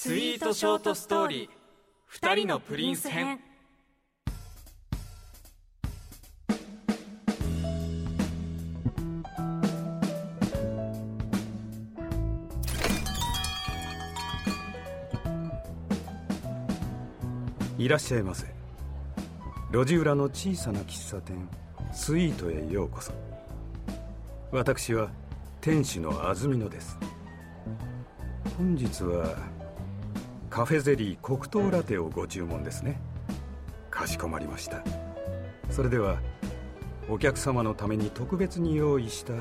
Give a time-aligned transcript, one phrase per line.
[0.00, 1.48] スイートショートストーリー。
[2.06, 3.40] 二人のプリンス編。
[17.76, 18.46] いらっしゃいませ。
[19.72, 21.48] 路地裏の小さな喫茶店
[21.92, 23.12] スイートへようこそ。
[24.52, 25.10] 私は
[25.60, 26.96] 店主の安曇野です。
[28.56, 29.57] 本日は
[30.50, 33.00] カフェゼリー黒糖ラテをご注文ですね。
[33.90, 34.82] かしこまりました。
[35.70, 36.20] それでは
[37.08, 39.34] お客様のために特別に用意した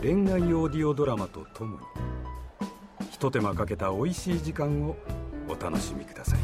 [0.00, 1.86] 恋愛オーディオドラマとともに
[3.10, 4.96] ひと手間かけた美味しい時間を
[5.48, 6.38] お楽しみください。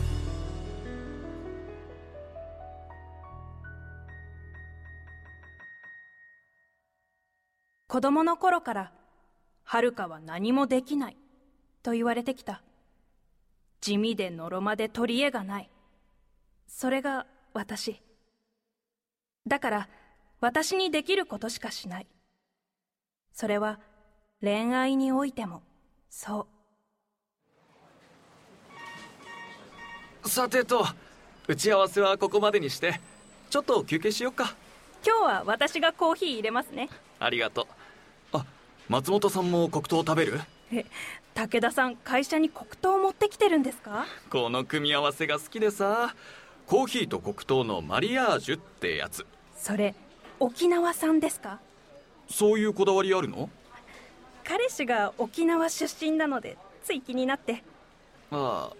[7.86, 8.92] 子供の頃から、
[9.64, 11.16] 遥かは何もできない、
[11.82, 12.62] と言われてきた。
[13.80, 15.70] 地味でのろまで取り柄がない。
[16.66, 18.02] それが私。
[19.46, 19.88] だから、
[20.40, 22.06] 私にできることしかしない。
[23.32, 23.80] それは、
[24.40, 25.62] 恋愛においても、
[26.10, 26.46] そ
[30.24, 30.28] う。
[30.28, 30.84] さてと
[31.46, 33.00] 打ち合わせはここまでにして
[33.48, 34.54] ちょっと休憩しよっか
[35.06, 36.90] 今日は私がコーヒー入れますね。
[37.18, 37.66] ありがと
[38.34, 38.44] うあ
[38.88, 40.40] 松本さんも黒糖食べる？
[40.70, 40.84] え、
[41.34, 44.06] 武田さん、会社に黒糖を持ってきてるんですか？
[44.30, 46.14] この組み合わせが好きでさ。
[46.66, 49.24] コーヒーと黒糖のマリアージュってやつ。
[49.56, 49.94] それ、
[50.39, 51.61] 沖縄産ですか？
[52.28, 53.48] そういうこだわりあるの？
[54.44, 57.62] 彼氏が沖縄出身なので、つい気になって。
[58.30, 58.77] ああ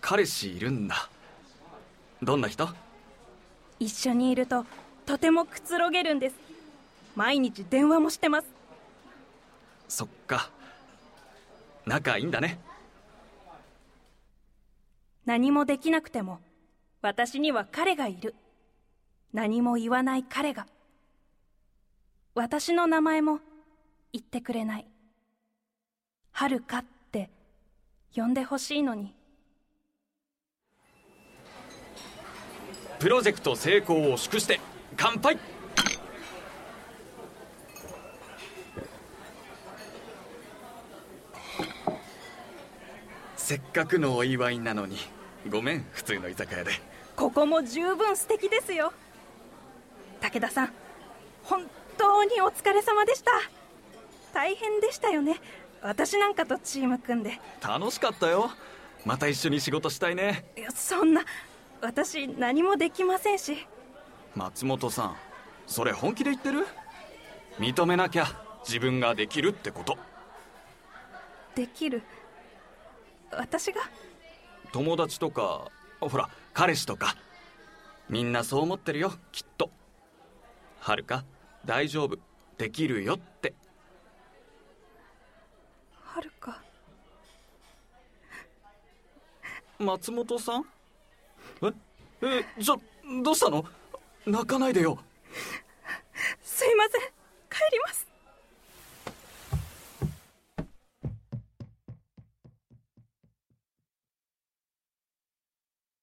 [0.00, 1.08] 彼氏いるんだ。
[2.22, 2.68] どんな人？
[3.78, 4.66] 一緒にいると、
[5.06, 6.36] とてもくつろげるんです。
[7.16, 8.48] 毎日電話もしてます。
[9.88, 10.50] そっか
[11.86, 12.58] 仲いいんだね
[15.26, 16.40] 何もできなくても、
[17.02, 18.34] 私には彼がいる。
[19.32, 20.66] 何も言わない彼が。
[22.34, 23.38] 私の名前も
[24.12, 24.86] 言ってくれない。
[26.32, 27.30] はるかって
[28.14, 29.14] 呼んでほしいのに。
[32.98, 34.60] プロジェクト成功を祝して
[34.96, 35.38] 乾杯
[43.50, 44.96] せっかくのお祝いなのに
[45.48, 46.70] ごめん普通の居酒屋で
[47.16, 48.92] ここも十分素敵ですよ。
[50.20, 50.72] 武田さん、
[51.42, 51.68] 本
[51.98, 53.32] 当にお疲れ様でした。
[54.32, 55.40] 大変でしたよね。
[55.82, 57.40] 私なんかとチーム組んで。
[57.60, 58.52] 楽しかったよ
[59.04, 61.24] また一緒に仕事したいねいや、そんな、
[61.80, 63.66] 私何もできませんし。
[64.36, 65.16] 松本さん
[65.66, 66.68] それ本気で言ってる？
[67.58, 68.28] 認めなきゃ
[68.64, 69.98] 自分ができるってこと
[71.56, 72.04] できる。
[73.32, 73.80] 私が？
[74.72, 75.70] 友達とか
[76.00, 77.16] ほら彼氏とか。
[78.08, 79.70] みんなそう思ってるよきっと。
[80.80, 81.24] はるか
[81.64, 82.18] 大丈夫
[82.58, 83.54] できるよって。
[86.02, 86.60] はるか。
[89.78, 90.64] 松本さん？
[91.62, 91.72] え？
[92.22, 92.74] えじゃ
[93.22, 93.64] どうしたの？
[94.26, 94.98] 泣かないでよ。
[96.42, 97.00] すいません。
[97.48, 97.99] 帰ります。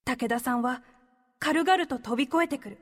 [0.07, 0.81] 武田さんは
[1.37, 2.77] 軽々と飛び越えてくる。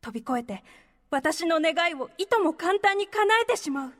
[0.00, 0.64] 飛び越えて
[1.08, 3.92] 私の願いをいとも簡単に叶えてしまう。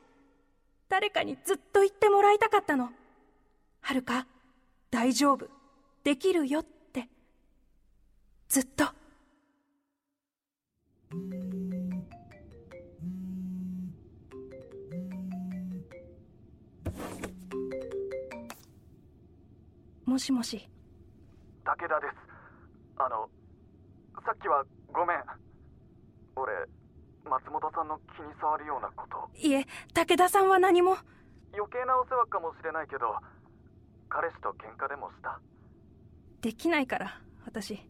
[0.89, 2.91] 誰かにずっと言ってもらいたかったの。
[3.81, 4.27] はるか、
[4.91, 5.47] 大丈夫、
[6.03, 7.09] できるよって。
[8.49, 8.85] ずっと。
[20.05, 20.69] もしもし、
[21.65, 22.30] 武田です
[23.03, 23.31] あの
[24.27, 24.63] さっきは
[24.93, 25.17] ごめん
[26.37, 26.53] 俺
[27.25, 30.97] 松本さんの気に障るようなこといえ、武田さんは何も。
[31.53, 33.15] 余計なお世話かもしれないけど
[34.09, 35.41] 彼氏と喧嘩でもした
[36.43, 37.81] できないから、私。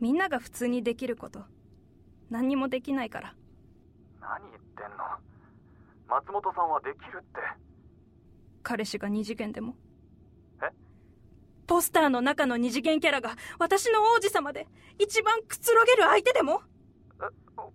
[0.00, 1.44] みんなが普通にできること、
[2.30, 3.34] 何にもできないから。
[4.20, 5.04] 何言ってんの
[6.08, 7.40] 松本さんはできるって
[8.62, 9.74] 彼氏が二次元でも。
[11.76, 14.66] えポスターの中の二次元キャラが私の王子様で
[14.98, 16.62] 一番くつろげる相手でも？
[17.20, 17.24] え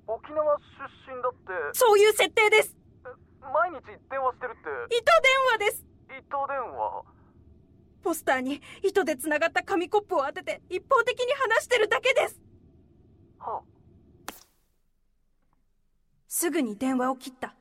[0.07, 0.63] お沖縄出
[1.06, 1.38] 身だって。
[1.74, 2.75] そういう設定です。
[3.06, 3.09] え
[3.53, 4.95] 毎日電話してるって。
[4.98, 5.86] 糸電話です。
[6.18, 7.03] 糸電話？
[8.01, 12.42] ポスターに糸で繋がった紙コップを当てて一方的に話してるだけです。
[13.38, 13.62] は
[16.27, 17.54] すぐに電話を切った。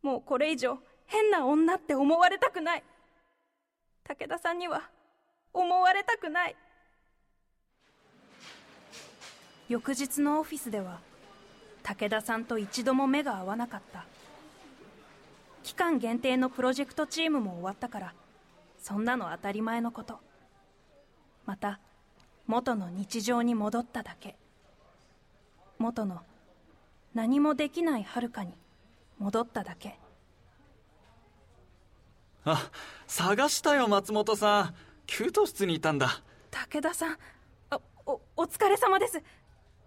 [0.00, 2.84] もうこれ以上変な女って思われたくない。
[4.04, 4.88] 武田さんには
[5.52, 6.56] 思われたくない。
[9.68, 10.98] 翌日のオフィスでは
[11.82, 14.04] 武田さんと一度も目が合わなかった。
[15.62, 18.14] 期間限定のプロジェクトチームも終わったから
[18.82, 20.18] そんなの当たり前のこと。
[21.46, 21.78] また
[22.46, 24.36] 元の日常に戻っただけ。
[25.78, 26.20] 元の
[27.14, 28.52] 何もできないはるかに
[29.18, 29.98] 戻っただけ。
[32.44, 32.70] あ
[33.06, 34.74] 探したよ松本さん。
[35.10, 36.22] 給湯室にいたんだ。
[36.52, 37.18] 武田さん
[37.70, 39.20] あおお疲れ様です。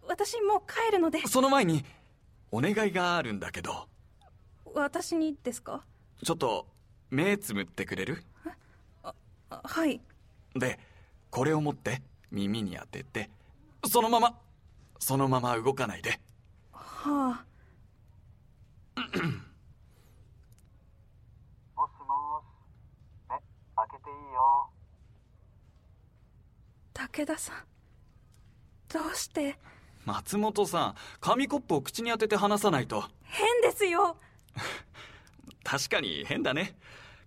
[0.05, 1.19] 私もう帰るので。
[1.25, 1.85] その前に
[2.51, 3.87] お願いがあるんだけど。
[4.75, 5.85] 私にですか？
[6.23, 6.67] ちょっと
[7.09, 8.21] 目つむってくれる？
[9.03, 10.01] あはい。
[10.55, 10.77] で
[11.31, 13.29] これを持って耳に当てて
[13.87, 14.37] そのまま
[14.99, 16.19] そのまま動かないで。
[16.73, 17.45] はあ
[18.99, 19.09] もし
[21.75, 22.45] もし
[23.29, 23.35] 目
[23.75, 24.69] 開けていいよ
[27.13, 27.55] 武田さん。
[28.91, 29.55] どうして？
[30.03, 33.05] 松本さん紙コップを口に当てて話さないと。
[33.21, 34.17] 変ですよ。
[35.63, 36.75] 確かに変だね。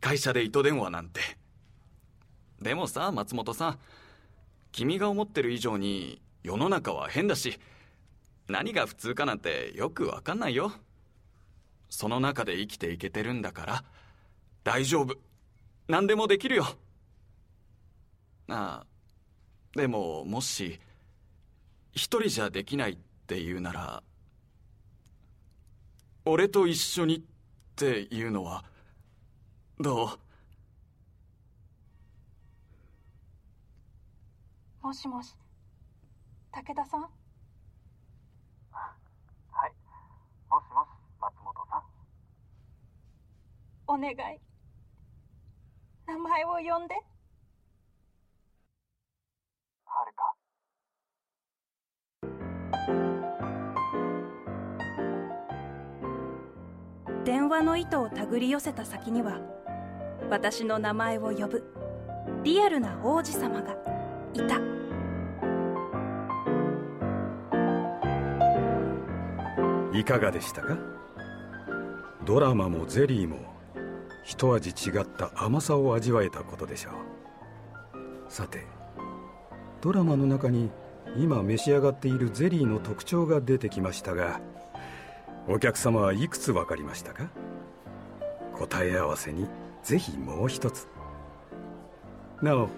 [0.00, 1.20] 会社で糸電話なんて。
[2.60, 3.78] でもさ松本さん
[4.72, 7.60] 君が思ってる以上に世の中は変だし
[8.48, 10.72] 何が普通かなんてよくわかんないよ。
[11.90, 13.84] その中で生きていけてるんだから
[14.64, 15.16] 大丈夫。
[15.86, 16.64] 何でもできるよ。
[18.48, 18.95] ああ
[19.76, 20.81] でももし
[21.93, 22.96] 一人じゃできないっ
[23.26, 24.02] て言うなら
[26.25, 27.20] 俺と一緒にっ
[27.76, 28.64] ていうのは
[29.78, 30.06] ど
[34.82, 34.87] う？
[34.87, 35.34] もしもし。
[36.52, 37.02] 武田さん？
[37.02, 37.08] は
[39.67, 39.73] い。
[40.50, 40.88] もしもし
[41.20, 41.82] 松本さん。
[43.88, 44.17] お願い。
[46.06, 46.94] 名前を呼んで
[57.26, 59.40] 電話の糸を手繰り寄せた先には
[60.31, 61.64] 私の名前を呼ぶ
[62.44, 63.75] リアルな王子様が
[64.32, 64.61] いた。
[69.93, 70.78] いかがでしたか？
[72.25, 73.38] ドラマもゼリーも
[74.23, 76.93] 一味違った甘さを味わえたことでしょう。
[78.28, 78.64] さて
[79.81, 80.70] ドラマの中に
[81.17, 84.40] 今召し上がっているゼリーの特徴が出てきましたが
[85.48, 87.28] お客様はいくつ分かりましたか？
[88.58, 89.46] 答え合わせに
[89.82, 90.88] ぜひもう一つ。
[92.43, 92.69] なお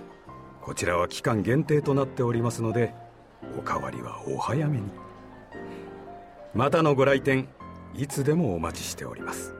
[0.60, 2.92] こちらは期間限定となっておりますので
[3.58, 4.84] おかわりはお早めに。
[6.54, 7.48] またのご来店
[7.94, 9.54] いつでもお待ちしております。